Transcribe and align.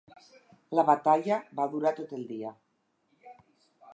La 0.77 0.85
batalla 0.87 1.37
va 1.59 1.67
durar 1.75 1.93
tot 2.01 2.17
el 2.19 2.25
dia. 2.31 2.53